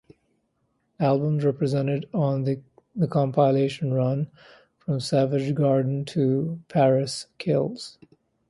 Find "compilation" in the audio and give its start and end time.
3.07-3.93